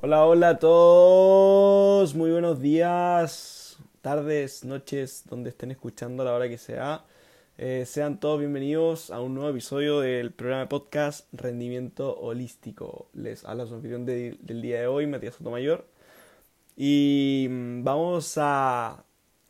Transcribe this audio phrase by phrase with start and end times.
[0.00, 6.48] Hola, hola a todos, muy buenos días, tardes, noches, donde estén escuchando a la hora
[6.48, 7.04] que sea.
[7.56, 13.08] Eh, sean todos bienvenidos a un nuevo episodio del programa de podcast Rendimiento Holístico.
[13.12, 15.84] Les habla su anfitrión del día de hoy, Matías Sotomayor.
[16.76, 19.02] Y mm, vamos a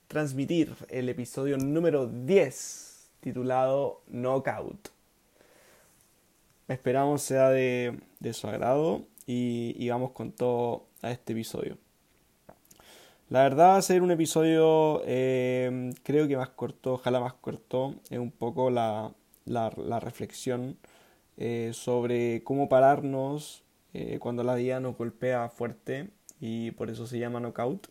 [0.06, 4.88] transmitir el episodio número 10, titulado Knockout.
[6.68, 11.76] Esperamos sea de, de su agrado y, vamos con todo a este episodio.
[13.28, 17.94] La verdad va a ser un episodio eh, creo que más corto, ojalá más corto,
[18.08, 19.12] es un poco la,
[19.44, 20.78] la, reflexión
[21.36, 26.08] eh, sobre cómo pararnos eh, cuando la vida nos golpea fuerte
[26.40, 27.88] y por eso se llama knockout.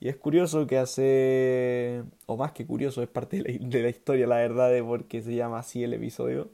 [0.00, 3.88] Y es curioso que hace, o más que curioso, es parte de la, de la
[3.88, 6.50] historia, la verdad, de por qué se llama así el episodio.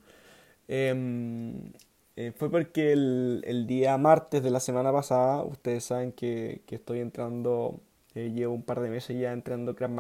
[2.17, 7.81] Eh, fue porque el, día martes de la semana pasada, ustedes saben que, estoy entrando,
[8.15, 9.91] eh, llevo un par de meses ya entrando Krav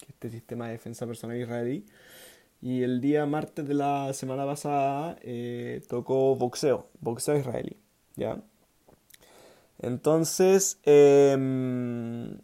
[0.00, 1.84] que este sistema de defensa personal israelí.
[2.62, 7.76] Y el día martes de la semana pasada eh, tocó boxeo, boxeo israelí,
[8.16, 8.40] ¿ya?
[9.80, 12.38] Entonces, em,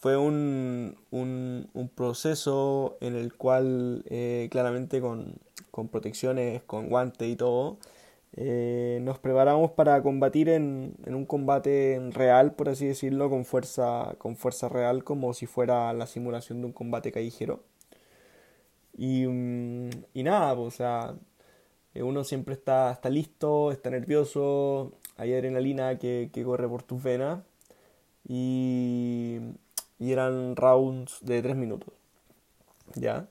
[0.00, 4.04] fue un, un, un, proceso en el cual
[4.50, 5.34] claramente con,
[5.70, 7.78] con protecciones, con guantes y todo,
[8.36, 14.36] eh, nos preparamos para combatir en, un combate real, por así decirlo, con fuerza, con
[14.36, 17.62] fuerza real, como si fuera la simulación de un combate callejero.
[18.96, 21.14] Y, mm, y nada, pues, o sea,
[21.94, 27.02] eh, uno siempre está, está listo, está nervioso, hay adrenalina que, que corre por tus
[27.02, 27.40] venas.
[28.28, 29.38] Y,
[29.98, 31.92] y eran rounds de 3 minutos.
[32.94, 33.28] ¿Ya?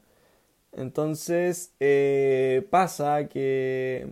[0.73, 4.07] Entonces eh, pasa que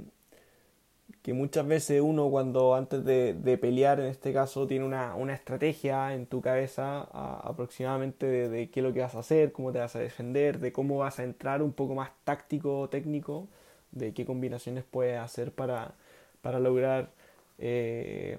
[1.24, 6.28] que muchas veces uno cuando antes de, pelear, en este caso, tiene una, estrategia en
[6.28, 7.02] tu cabeza
[7.48, 10.74] aproximadamente de, qué es lo que vas a hacer, cómo te vas a defender, de
[10.74, 13.48] cómo vas a entrar un poco más táctico, técnico,
[13.92, 15.96] de qué combinaciones puedes hacer para,
[16.42, 17.12] para lograr
[17.58, 18.38] eh,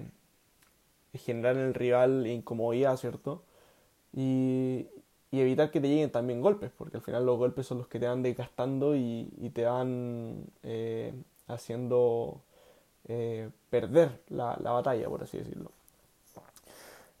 [1.15, 3.43] generar en el rival incomodidad, ¿cierto?
[4.13, 4.87] Y,
[5.31, 8.07] evitar que te lleguen también golpes, porque al final los golpes son los que te
[8.07, 11.13] van desgastando y, te van eh,
[11.47, 12.41] haciendo
[13.07, 15.71] eh, perder la, batalla, por así decirlo.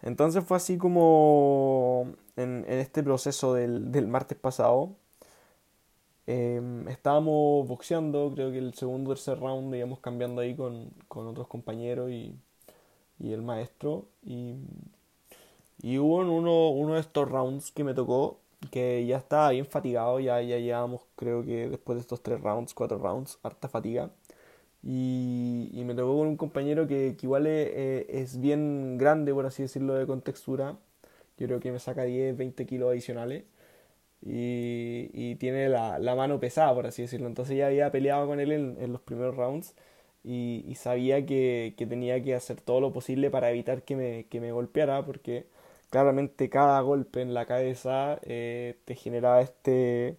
[0.01, 4.95] Entonces fue así como en, este proceso del, martes pasado.
[6.27, 12.09] Em, estábamos boxeando, creo que el segundo tercer round íbamos cambiando ahí con, otros compañeros
[12.11, 12.35] y,
[13.19, 14.05] el maestro.
[14.23, 14.55] Y,
[15.99, 18.39] hubo uno, uno de estos rounds que me tocó
[18.71, 22.73] que ya estaba bien fatigado, ya, ya llevábamos creo que después de estos tres rounds,
[22.73, 24.11] cuatro rounds, harta fatiga.
[24.85, 29.95] Y, me tocó con un compañero que, igual eh, es, bien grande, por así decirlo,
[29.95, 30.77] de contextura.
[31.37, 33.45] Yo creo que me saca 10, 20 kilos adicionales.
[34.21, 37.27] Y, tiene la, mano pesada, por así decirlo.
[37.27, 39.75] Entonces ya había peleado con él en, los primeros rounds.
[40.23, 44.51] Y, sabía que, tenía que hacer todo lo posible para evitar que me, que me
[44.51, 45.03] golpeara.
[45.05, 45.47] Porque
[45.89, 50.17] claramente cada golpe en la cabeza eh, te generaba este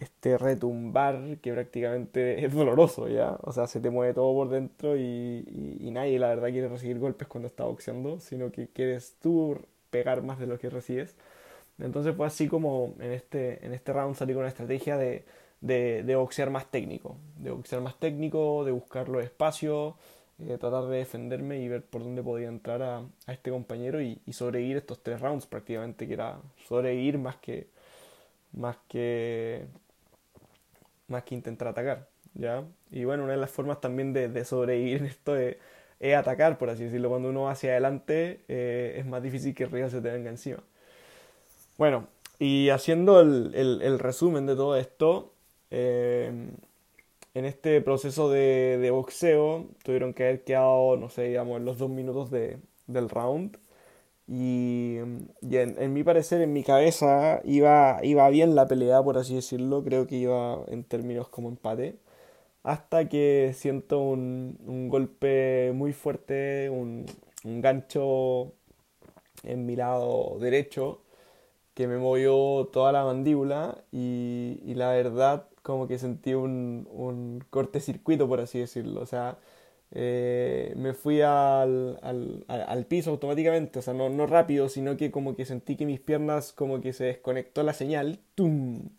[0.00, 3.36] este retumbar que prácticamente es doloroso, ¿ya?
[3.42, 6.98] O sea, se te mueve todo por dentro y, y, nadie la verdad quiere recibir
[6.98, 9.58] golpes cuando está boxeando, sino que quieres tú
[9.90, 11.16] pegar más de lo que recibes.
[11.78, 15.24] Entonces fue así como en este, en este round salí con una estrategia de,
[15.60, 19.94] de, de boxear más técnico, de boxear más técnico, de buscar los espacios,
[20.40, 24.20] eh, tratar de defenderme y ver por dónde podía entrar a, a este compañero y,
[24.26, 27.68] y sobrevivir estos tres rounds prácticamente, que era sobrevivir más que,
[28.52, 29.66] más que
[31.08, 32.64] más que intentar atacar, ¿ya?
[32.90, 35.56] Y bueno, una de las formas también de, sobrevivir en esto es,
[36.16, 37.08] atacar, por así decirlo.
[37.10, 40.30] Cuando uno va hacia adelante eh, es más difícil que el rival se te venga
[40.30, 40.62] encima.
[41.76, 42.08] Bueno,
[42.38, 45.32] y haciendo el, resumen de todo esto,
[45.70, 46.30] eh,
[47.34, 51.90] en este proceso de, boxeo tuvieron que haber quedado, no sé, digamos, en los dos
[51.90, 53.58] minutos de, del round.
[54.28, 59.82] Y, en, mi parecer, en mi cabeza, iba, iba bien la pelea, por así decirlo.
[59.84, 61.98] Creo que iba en términos como empate.
[62.62, 67.06] Hasta que siento un, un golpe muy fuerte, un,
[67.44, 68.52] un, gancho
[69.44, 71.02] en mi lado derecho
[71.74, 77.44] que me movió toda la mandíbula y, y la verdad como que sentí un, un
[77.50, 79.00] cortecircuito, por así decirlo.
[79.02, 79.38] O sea,
[79.92, 85.10] eh, me fui al, al, al, piso automáticamente, o sea, no, no rápido, sino que
[85.10, 88.90] como que sentí que mis piernas como que se desconectó la señal, ¡tum!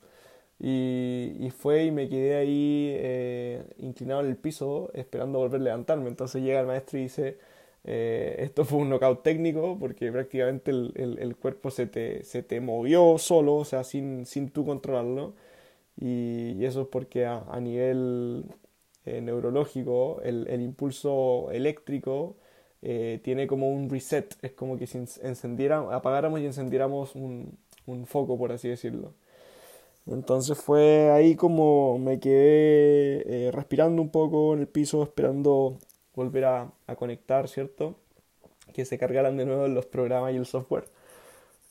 [0.60, 5.64] Y, y fue y me quedé ahí eh, inclinado en el piso esperando volver a
[5.66, 6.10] levantarme.
[6.10, 7.38] Entonces llega el maestro y dice,
[7.86, 13.18] Eh, esto fue un knockout técnico porque prácticamente el, cuerpo se te, se te, movió
[13.18, 15.34] solo, o sea, sin, sin tú controlarlo.
[15.98, 18.46] Y, eso es porque a, nivel
[19.18, 22.36] eh, neurológico el, el, impulso eléctrico
[22.82, 28.06] eh, tiene como un reset, es como que si encendiera, apagáramos y encendiéramos un, un
[28.06, 29.14] foco, por así decirlo.
[30.08, 35.78] Entonces fue ahí como me quedé respirando un poco en el piso, esperando
[36.20, 37.96] volver a, conectar, ¿cierto?
[38.74, 40.86] Que se cargaran de nuevo los programas y el software.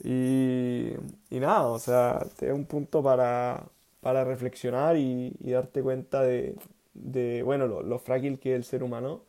[0.02, 0.92] Y,
[1.30, 3.64] nada, o sea, te un punto para,
[4.00, 6.56] para reflexionar y, darte cuenta de,
[7.44, 9.22] bueno, lo, frágil que es el ser humano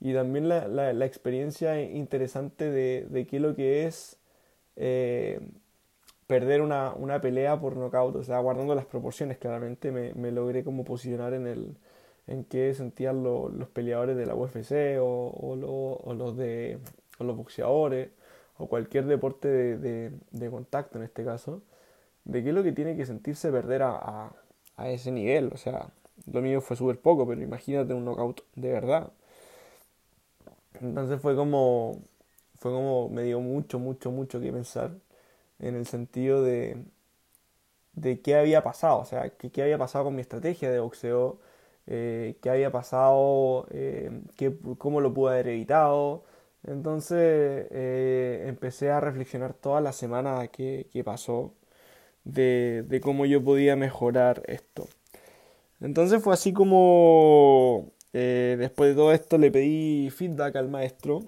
[0.00, 4.18] y también la, la, experiencia interesante de, de qué lo que es
[4.76, 5.40] eh,
[6.26, 10.64] perder una, una, pelea por nocaut, o sea, guardando las proporciones claramente, me, me logré
[10.64, 11.76] como posicionar en el,
[12.26, 15.56] en qué sentían los peleadores de la UFC o,
[16.16, 16.78] los de
[17.18, 18.10] los boxeadores
[18.56, 21.62] o cualquier deporte de, contacto en este caso,
[22.24, 24.32] de qué es lo que tiene que sentirse perder a,
[24.78, 25.50] ese nivel.
[25.52, 25.88] O sea,
[26.32, 29.12] lo mío fue súper poco, pero imagínate un knockout de verdad.
[30.80, 32.02] Entonces fue como,
[32.58, 34.92] fue como, me dio mucho, mucho, mucho que pensar
[35.60, 36.84] en el sentido de,
[37.94, 41.38] de qué había pasado, o sea, qué había pasado con mi estrategia de boxeo,
[41.86, 44.10] eh, qué había pasado, eh,
[44.78, 46.24] cómo lo pude haber evitado.
[46.66, 51.54] Entonces eh, empecé a reflexionar toda la semana que, pasó
[52.24, 54.88] de, de, cómo yo podía mejorar esto.
[55.80, 61.24] Entonces fue así como después de todo esto le pedí feedback al maestro,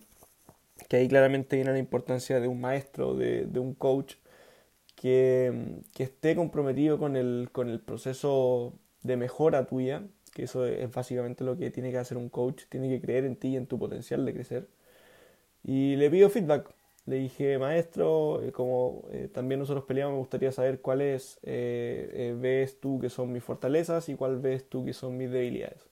[0.88, 4.14] que ahí claramente viene la importancia de un maestro, de, de un coach
[4.94, 10.02] que, que, esté comprometido con el, con el proceso de mejora tuya,
[10.32, 13.37] que eso es básicamente lo que tiene que hacer un coach, tiene que creer en
[13.37, 14.69] ti y en tu potencial de crecer.
[15.64, 16.75] Y le pido feedback.
[17.06, 22.81] Le dije, maestro, eh, como eh, también nosotros peleamos, me gustaría saber cuáles eh, ves
[22.81, 25.88] tú que son mis fortalezas y cuál ves tú que son mis debilidades.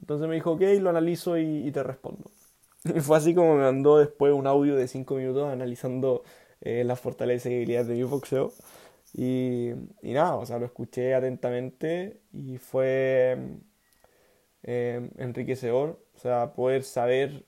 [0.00, 2.30] Entonces me dijo, ok, lo analizo y, te respondo.
[2.94, 6.22] Y fue así como me mandó después un audio de 5 minutos analizando
[6.60, 8.52] las fortalezas y debilidades de mi boxeo.
[9.14, 9.70] Y,
[10.02, 13.38] nada, o sea, lo escuché atentamente y fue
[14.64, 17.44] eh, enriquecedor, o sea, poder saber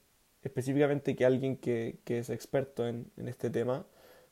[0.47, 3.87] específicamente que alguien que, que es experto en, en, este tema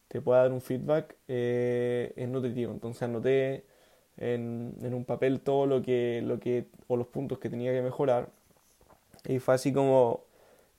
[0.09, 2.73] te pueda dar un feedback eh, es nutritivo.
[2.73, 3.65] Entonces anoté
[4.19, 7.83] en, en, un papel todo lo que, lo que, o los puntos que tenía que
[7.83, 8.31] mejorar.
[9.27, 10.25] Y fue así como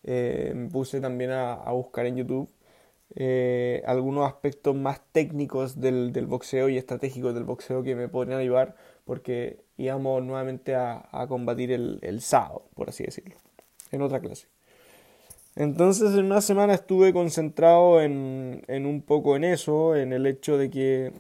[0.04, 2.50] eh, me puse también a, a buscar en YouTube
[3.16, 8.40] eh, algunos aspectos más técnicos del, del, boxeo y estratégicos del boxeo que me podrían
[8.40, 13.36] ayudar porque íbamos nuevamente a, a combatir el, el, sábado, por así decirlo,
[13.92, 14.48] en otra clase.
[15.56, 20.58] Entonces en una semana estuve concentrado en, en un poco en eso, en el hecho
[20.58, 21.14] de que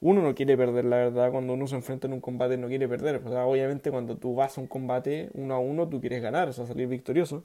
[0.00, 2.88] uno no quiere perder, la verdad, cuando uno se enfrenta en un combate no quiere
[2.88, 3.22] perder.
[3.26, 6.52] O obviamente cuando tú vas a un combate uno a uno, tú quieres ganar, o
[6.52, 7.44] sea, salir victorioso.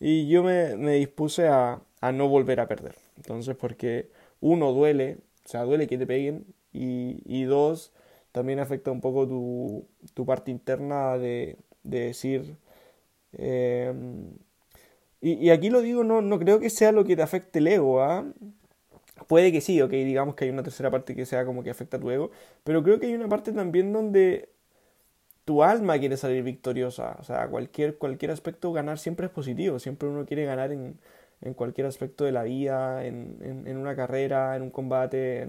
[0.00, 2.96] Y yo me, me dispuse a, a no volver a perder.
[3.16, 4.10] Entonces, porque
[4.40, 7.92] uno duele, o sea, duele que te peguen, y, y dos,
[8.32, 12.56] también afecta un poco tu, tu parte interna de, de decir...
[13.32, 13.92] Eh,
[15.20, 17.66] y, y, aquí lo digo, no, no creo que sea lo que te afecte el
[17.68, 18.24] ego, ¿ah?
[19.28, 21.98] Puede que sí, ok, digamos que hay una tercera parte que sea como que afecta
[21.98, 22.30] a tu ego,
[22.64, 24.48] pero creo que hay una parte también donde
[25.44, 27.16] tu alma quiere salir victoriosa.
[27.20, 30.98] O sea, cualquier, cualquier aspecto ganar siempre es positivo, siempre uno quiere ganar en,
[31.40, 35.42] en cualquier aspecto de la vida, en, en, una carrera, en un combate,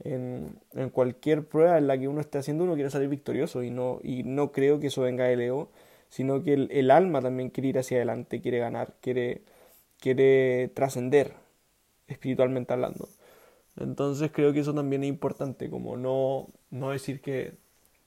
[0.00, 3.70] en, en, cualquier prueba en la que uno esté haciendo, uno quiere salir victorioso y
[3.70, 5.70] no, y no creo que eso venga del ego,
[6.08, 9.42] sino que el, alma también quiere ir hacia adelante, quiere ganar, quiere,
[10.00, 11.34] quiere trascender
[12.08, 13.08] espiritualmente hablando.
[13.76, 17.54] Entonces creo que eso también es importante, como no, no decir que,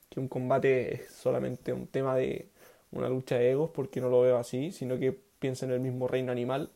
[0.10, 2.50] que un combate es solamente un tema de
[2.92, 6.08] una lucha de egos, porque no lo veo así, sino que piensa en el mismo
[6.08, 6.72] reino animal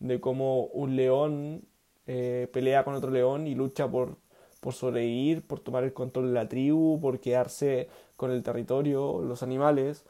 [0.00, 1.64] de cómo un león
[2.06, 4.16] eh, pelea con otro león y lucha por,
[4.60, 9.42] por sobrevivir, por tomar el control de la tribu, por quedarse con el territorio, los
[9.42, 10.04] animales.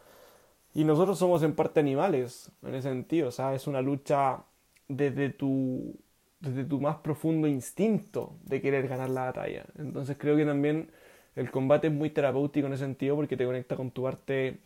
[0.74, 4.44] Y nosotros somos en parte animales, en ese sentido, o sea, es una lucha
[4.88, 5.96] desde tu,
[6.40, 9.66] desde tu más profundo instinto de querer ganar la batalla.
[9.78, 10.90] Entonces creo que también
[11.36, 14.60] el combate es muy terapéutico en ese sentido porque te conecta con tu parte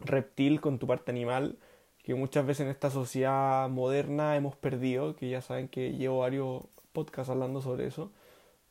[0.00, 1.58] reptil, con tu parte animal,
[2.02, 6.62] que muchas veces en esta sociedad moderna hemos perdido, que ya saben que llevo varios
[6.92, 8.12] podcasts hablando sobre eso,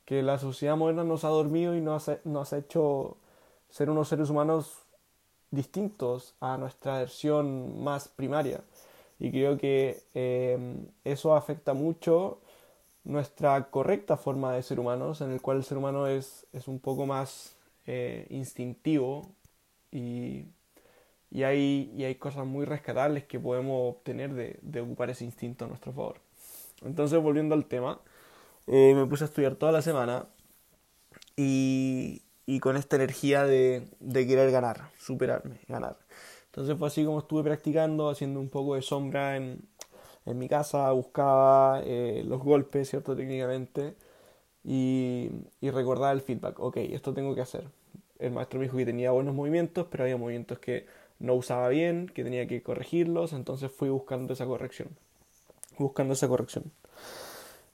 [0.04, 3.18] que la sociedad moderna nos ha dormido y nos ha, nos ha hecho
[3.68, 4.85] ser unos seres humanos
[5.50, 8.62] distintos a nuestra versión más primaria.
[9.18, 10.58] Y creo que eh,
[11.04, 12.40] eso afecta mucho
[13.04, 16.80] nuestra correcta forma de ser humanos, en el cual el ser humano es, es un
[16.80, 19.30] poco más eh, instintivo
[19.92, 20.46] y,
[21.30, 25.64] y, hay, y hay cosas muy rescatables que podemos obtener de, de ocupar ese instinto
[25.64, 26.20] a nuestro favor.
[26.84, 28.00] Entonces, volviendo al tema,
[28.66, 30.26] eh, me puse a estudiar toda la semana
[31.36, 35.98] y, y con esta energía de, de, querer ganar, superarme, ganar.
[36.46, 39.68] Entonces fue así como estuve practicando, haciendo un poco de sombra en,
[40.24, 43.16] en mi casa, buscaba eh, los golpes, ¿cierto?
[43.16, 43.96] Técnicamente,
[44.64, 46.60] y, y recordaba el feedback.
[46.60, 47.68] Ok, esto tengo que hacer.
[48.18, 50.86] El maestro me dijo que tenía buenos movimientos, pero había movimientos que
[51.18, 54.88] no usaba bien, que tenía que corregirlos, entonces fui buscando esa corrección.
[55.78, 56.72] Buscando esa corrección.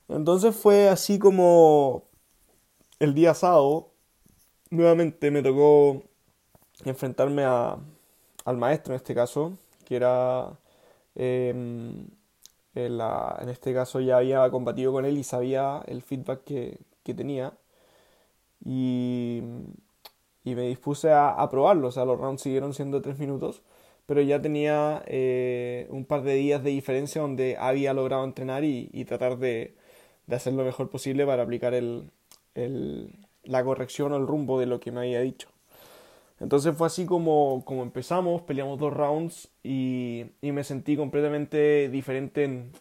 [0.08, 2.04] Entonces fue así como
[2.98, 3.91] el día sábado,
[4.72, 6.02] nuevamente me tocó
[6.84, 7.78] enfrentarme a,
[8.44, 10.58] al maestro en este caso, que era,
[11.14, 11.50] eh,
[12.74, 16.78] en, la, en, este caso ya había combatido con él y sabía el feedback que,
[17.04, 17.54] que tenía.
[18.64, 19.42] Y,
[20.44, 23.62] y, me dispuse a, a, probarlo, o sea, los rounds siguieron siendo tres minutos,
[24.06, 28.88] pero ya tenía eh, un par de días de diferencia donde había logrado entrenar y,
[28.92, 29.74] y tratar de,
[30.26, 32.10] de, hacer lo mejor posible para aplicar el,
[32.54, 35.48] el, la corrección o el rumbo de lo que me había dicho.
[36.42, 42.44] Entonces fue así como, como empezamos, peleamos dos rounds y, y me sentí completamente diferente
[42.44, 42.72] en,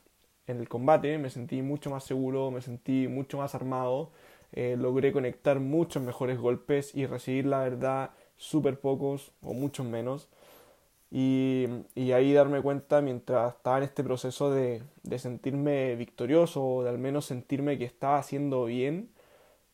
[0.48, 4.12] en, el combate, me sentí mucho más seguro, me sentí mucho más armado,
[4.54, 10.28] eh, logré conectar muchos mejores golpes y recibir la verdad súper pocos o muchos menos.
[11.12, 16.84] Y, y, ahí darme cuenta mientras estaba en este proceso de, de sentirme victorioso o
[16.84, 19.10] de al menos sentirme que estaba haciendo bien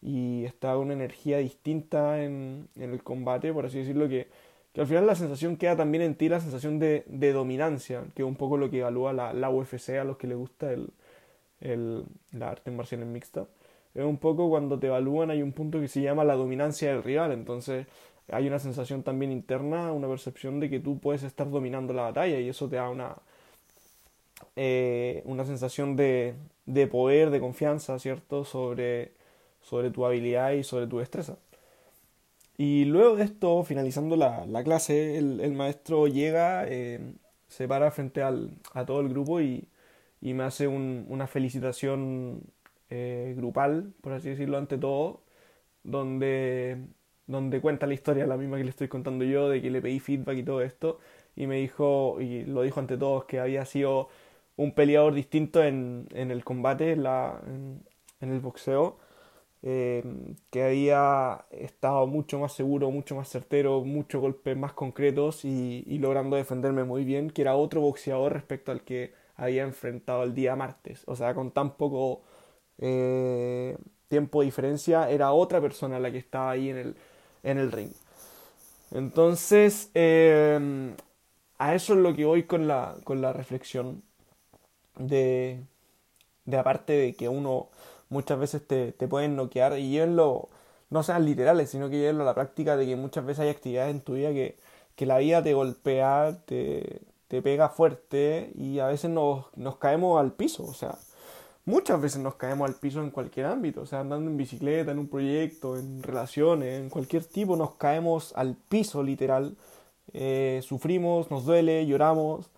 [0.08, 4.28] y está una energía distinta en, en, el combate, por así decirlo, que,
[4.74, 8.22] que, al final la sensación queda también en ti, la sensación de, de dominancia, que
[8.22, 10.92] es un poco lo que evalúa la, la UFC a los que les gusta el,
[11.60, 13.48] el, la arte marcial en mixta.
[13.96, 17.04] Es un poco cuando te evalúan hay un punto que se llama la dominancia del
[17.04, 17.86] rival, entonces
[18.32, 22.40] hay una sensación también interna, una percepción de que tú puedes estar dominando la batalla
[22.40, 23.18] y eso te da una,
[24.56, 26.36] eh, una sensación de,
[26.66, 28.46] de poder, de confianza, ¿cierto?
[28.46, 29.17] Sobre
[29.68, 31.38] sobre tu habilidad y sobre tu destreza.
[32.58, 37.00] Y luego de esto, finalizando la, la clase, el, el, maestro llega, eh,
[37.48, 39.68] se para frente al, a todo el grupo y,
[40.22, 42.42] y me hace un, una felicitación
[42.90, 45.22] eh, grupal, por así decirlo, ante todo,
[45.84, 46.88] donde,
[47.28, 50.00] donde cuenta la historia, la misma que le estoy contando yo, de que le pedí
[50.00, 51.00] feedback y todo esto,
[51.36, 54.10] y me dijo, y lo dijo ante todos, que había sido
[54.56, 57.84] un peleador distinto en, en el combate, la, en,
[58.22, 58.98] en el boxeo,
[59.64, 60.04] eh,
[60.52, 66.36] que había estado mucho más seguro, mucho más certero, muchos golpes más concretos y, logrando
[66.36, 71.04] defenderme muy bien, que era otro boxeador respecto al que había enfrentado el día martes.
[71.08, 72.22] O sea, con tan poco
[72.80, 76.96] eh, tiempo de diferencia, era otra persona la que estaba ahí en el,
[77.44, 77.92] en el ring.
[78.92, 80.94] Entonces, eh,
[81.58, 84.04] a eso es lo que voy con la, con la reflexión
[84.98, 85.62] de,
[86.46, 87.70] de aparte de que uno
[88.10, 90.50] muchas veces te, te pueden noquear y llévenlo,
[90.90, 93.92] no sean literales, sino que llévenlo a la práctica de que muchas veces hay actividades
[93.92, 94.58] en tu vida que,
[94.96, 100.20] que la vida te golpea, te, te pega fuerte y a veces nos, nos caemos
[100.20, 100.98] al piso, o sea,
[101.66, 105.00] muchas veces nos caemos al piso en cualquier ámbito, o sea, andando en bicicleta, en
[105.00, 109.58] un proyecto, en relaciones, en cualquier tipo, nos caemos al piso literal,
[110.14, 112.50] eh, sufrimos, nos duele, lloramos,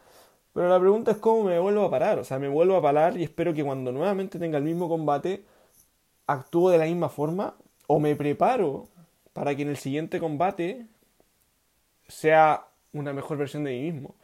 [0.54, 2.20] pero la pregunta es cómo me vuelvo a parar.
[2.20, 5.44] O sea, me vuelvo a parar y espero que cuando nuevamente tenga el mismo combate,
[6.28, 7.56] actúo de la misma forma
[7.88, 8.88] o me preparo
[9.34, 10.86] para que en el siguiente combate
[12.08, 14.16] sea una mejor versión de mí mismo.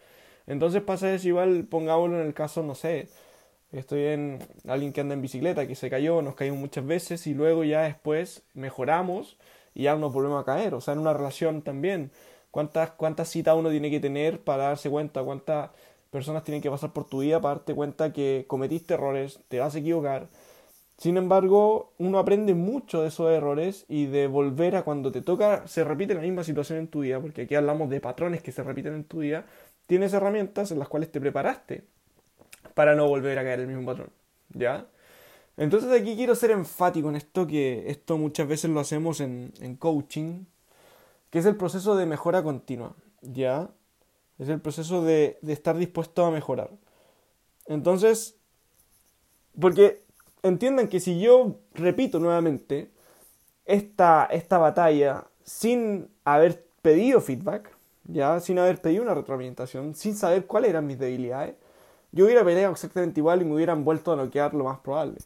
[0.47, 3.09] Entonces pasa eso igual, pongámoslo en el caso, no sé,
[3.71, 7.33] estoy en alguien que anda en bicicleta, que se cayó, nos caímos muchas veces y
[7.33, 9.37] luego ya después mejoramos
[9.73, 10.73] y ya nos volvemos a caer.
[10.75, 12.11] O sea, en una relación también,
[12.51, 15.23] ¿cuántas, cuántas citas uno tiene que tener para darse cuenta?
[15.23, 15.71] ¿Cuántas
[16.15, 19.75] personas tienen que pasar por tu vida para darte cuenta que cometiste errores, te vas
[19.75, 20.29] a equivocar.
[20.97, 25.67] Sin embargo, uno aprende mucho de esos errores y de volver a cuando te toca,
[25.67, 28.63] se repite la misma situación en tu vida, porque aquí hablamos de patrones que se
[28.63, 29.45] repiten en tu vida,
[29.87, 31.83] tienes herramientas en las cuales te preparaste
[32.73, 34.09] para no volver a caer el mismo patrón.
[34.53, 34.87] ¿Ya?
[35.57, 39.75] Entonces aquí quiero ser enfático en esto, que esto muchas veces lo hacemos en, en
[39.75, 40.45] coaching,
[41.29, 42.95] que es el proceso de mejora continua.
[43.21, 43.69] ¿Ya?
[44.39, 46.69] Es el proceso de, de estar dispuesto a mejorar.
[47.67, 48.35] Entonces,
[49.59, 50.03] porque
[50.43, 52.91] entiendan que si yo repito nuevamente
[53.65, 57.71] esta, esta batalla sin haber pedido feedback,
[58.05, 61.55] ya sin haber pedido una retroalimentación, sin saber cuáles eran mis debilidades,
[62.11, 65.17] yo hubiera peleado exactamente igual y me hubieran vuelto a noquear lo más probable.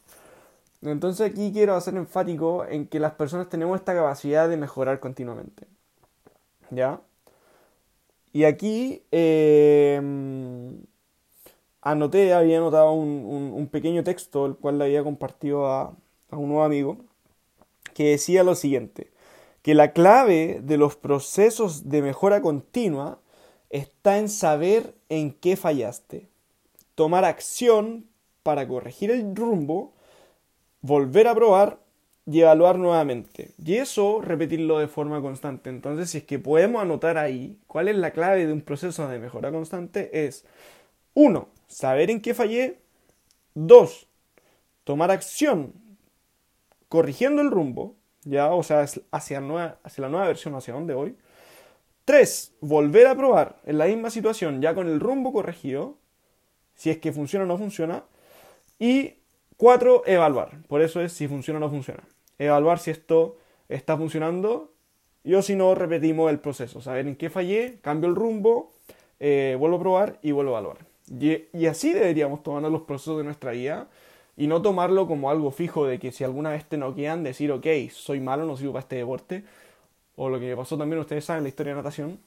[0.82, 5.66] Entonces aquí quiero hacer enfático en que las personas tenemos esta capacidad de mejorar continuamente.
[6.70, 7.00] ¿Ya?
[8.32, 10.00] Y aquí eh,
[11.80, 15.96] anoté, había anotado un, pequeño texto, el cual le había compartido a,
[16.30, 16.98] a un nuevo amigo,
[17.94, 19.10] que decía lo siguiente,
[19.62, 23.20] que la clave de los procesos de mejora continua
[23.68, 26.28] está en saber en qué fallaste,
[26.94, 28.06] tomar acción
[28.42, 29.92] para corregir el rumbo,
[30.80, 31.78] volver a probar
[32.26, 33.52] y evaluar nuevamente.
[33.64, 35.70] Y eso repetirlo de forma constante.
[35.70, 39.18] Entonces, si es que podemos anotar ahí cuál es la clave de un proceso de
[39.18, 40.44] mejora constante, es
[41.14, 41.48] 1.
[41.66, 42.78] Saber en qué fallé.
[43.54, 44.06] 2.
[44.84, 45.72] Tomar acción
[46.88, 51.16] corrigiendo el rumbo, ya, o sea, hacia, nueva, hacia la nueva versión, hacia donde voy.
[52.04, 52.54] 3.
[52.60, 55.96] Volver a probar en la misma situación, ya con el rumbo corregido,
[56.74, 58.04] si es que funciona o no funciona.
[58.78, 59.14] Y
[59.60, 60.04] 4.
[60.06, 60.52] Evaluar.
[60.68, 62.02] Por eso es si funciona o no funciona.
[62.38, 63.36] Evaluar si esto
[63.68, 64.72] está funcionando
[65.22, 66.80] y o si no, repetimos el proceso.
[66.80, 68.72] Saber en qué fallé, cambio el rumbo,
[69.18, 70.78] eh, vuelvo a probar y vuelvo a evaluar.
[71.52, 73.88] Y, así deberíamos tomar los procesos de nuestra vida
[74.34, 77.66] y no tomarlo como algo fijo de que si alguna vez te noquean, decir, ok,
[77.92, 79.44] soy malo, no sirvo para este deporte.
[80.16, 82.18] O lo que pasó también, ustedes saben, la historia de natación,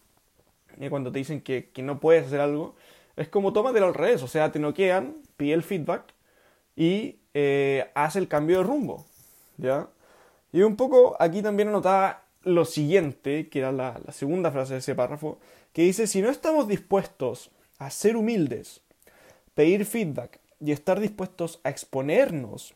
[0.80, 2.75] y cuando te dicen que, no puedes hacer algo,
[3.16, 6.13] es como tómatelo al revés, o sea, te noquean, pide el feedback
[6.75, 9.06] y eh, hace el cambio de rumbo,
[9.58, 9.88] ¿ya?
[10.51, 14.80] Y un poco aquí también anotaba lo siguiente, que era la, la segunda frase de
[14.80, 15.39] ese párrafo,
[15.72, 17.50] que dice, si no estamos dispuestos
[17.80, 18.82] a ser humildes,
[19.56, 22.74] pedir feedback y estar dispuestos a exponernos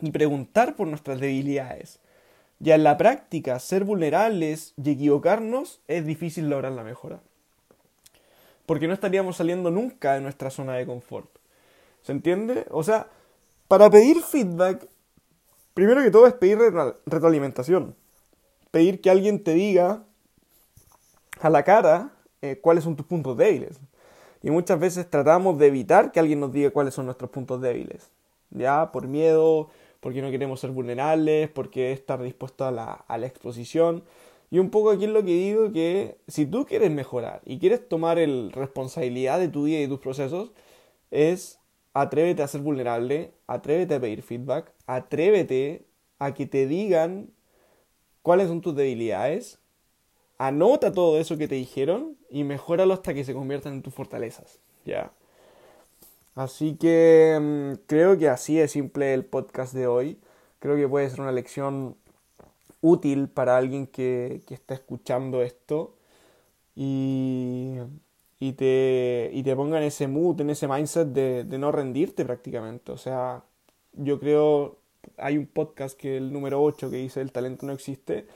[0.00, 1.98] y preguntar por nuestras debilidades.
[2.58, 7.20] Ya en la práctica, ser vulnerables y equivocarnos es difícil lograr la mejora.
[8.66, 11.28] Porque no estaríamos saliendo nunca de nuestra zona de confort.
[12.02, 12.66] ¿Se entiende?
[12.70, 13.08] O sea,
[13.70, 14.88] para pedir feedback,
[15.74, 16.58] primero que todo es pedir
[17.06, 17.94] retroalimentación.
[18.72, 20.02] Pedir que alguien te diga
[21.40, 22.10] a la cara
[22.42, 23.78] eh, cuáles son tus puntos débiles.
[24.42, 28.10] Y muchas veces tratamos de evitar que alguien nos diga cuáles son nuestros puntos débiles.
[28.50, 28.90] ¿Ya?
[28.90, 34.02] Por miedo, porque no queremos ser vulnerables, porque estar dispuesto a la, exposición.
[34.50, 37.88] Y un poco aquí es lo que digo que si tú quieres mejorar y quieres
[37.88, 40.50] tomar el responsabilidad de tu vida y tus procesos,
[41.12, 41.59] es
[41.94, 45.86] atrévete a ser vulnerable, atrévete a pedir feedback, atrévete
[46.18, 47.30] a que te digan
[48.22, 49.60] cuáles son tus debilidades
[50.40, 54.58] anota todo eso que te dijeron y mejóralo hasta que se conviertan en tus fortalezas,
[54.86, 55.12] ¿ya?
[56.34, 60.18] Así que mm, creo que así es simple el podcast de hoy.
[60.58, 61.94] Creo que puede ser una lección
[62.80, 65.94] útil para alguien que, que está escuchando esto
[66.74, 67.76] y,
[68.40, 72.24] y, te, y te ponga en ese mood, en ese mindset de, de no rendirte
[72.24, 72.90] prácticamente.
[72.90, 73.44] O sea,
[73.92, 74.78] yo creo,
[75.18, 78.26] hay un podcast que el número 8 que dice el talento no existe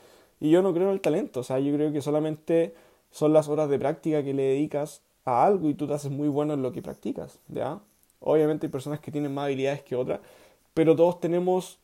[0.41, 2.75] y yo no creo en el talento, o sea, yo creo que solamente
[3.11, 6.29] son las horas de práctica que le dedicas a algo y tú te haces muy
[6.29, 7.81] bueno en lo que practicas, ¿ya?
[8.21, 10.21] Obviamente hay personas que tienen más habilidades que otras,
[10.75, 11.79] pero todos tenemos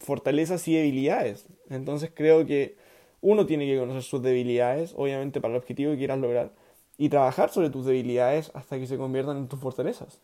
[0.00, 1.46] fortalezas y debilidades.
[1.70, 2.76] Entonces creo que
[3.20, 6.50] uno tiene que conocer sus debilidades, obviamente para el objetivo que quieras lograr,
[6.96, 10.20] y trabajar sobre tus debilidades hasta que se conviertan en tus fortalezas.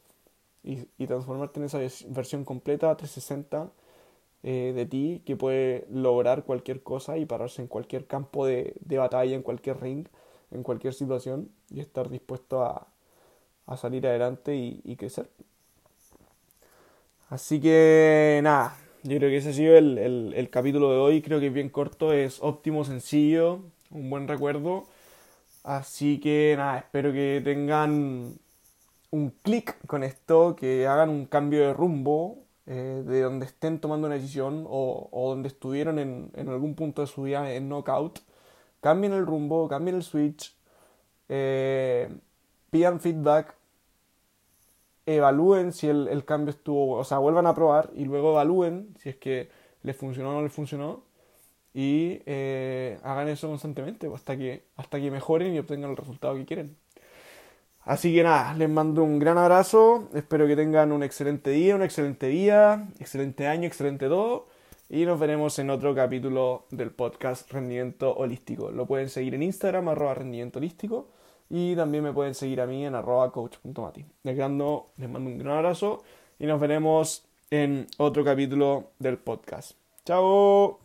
[0.63, 1.79] Y, transformarte en esa
[2.09, 3.71] versión completa 360
[4.43, 9.35] eh, de ti que puede lograr cualquier cosa y pararse en cualquier campo de, batalla,
[9.35, 10.07] en cualquier ring,
[10.51, 12.87] en cualquier situación y estar dispuesto a,
[13.77, 15.31] salir adelante y, crecer.
[17.31, 19.97] Así que nada, yo creo que ese ha sido el,
[20.35, 21.23] el, capítulo de hoy.
[21.23, 24.87] Creo que es bien corto, es óptimo, sencillo, un buen recuerdo.
[25.63, 28.39] Así que nada, espero que tengan
[29.11, 34.07] un clic con esto, que hagan un cambio de rumbo, eh, de donde estén tomando
[34.07, 38.21] una decisión o, o donde estuvieron en, en, algún punto de su vida en knockout,
[38.81, 40.57] cambien el rumbo, cambien el switch,
[41.29, 42.09] eh,
[42.71, 43.55] pidan feedback,
[45.07, 49.11] evalúen si el, el, cambio estuvo, o sea, vuelvan a probar y luego evalúen si
[49.11, 49.51] es que
[49.83, 51.10] les funcionó o no les funcionó
[51.75, 56.45] y eh, hagan eso constantemente hasta que, hasta que mejoren y obtengan el resultado que
[56.45, 56.77] quieren.
[57.85, 61.83] Así que nada, les mando un gran abrazo, espero que tengan un excelente día, un
[61.83, 64.49] excelente día, excelente año, excelente todo.
[64.89, 68.71] Y nos veremos en otro capítulo del podcast Rendimiento Holístico.
[68.71, 71.09] Lo pueden seguir en Instagram, arroba rendimiento holístico.
[71.49, 74.05] Y también me pueden seguir a mí en arroba coach.mati.
[74.25, 76.03] Les, les mando un gran abrazo
[76.39, 79.73] y nos veremos en otro capítulo del podcast.
[80.05, 80.79] ¡Chao!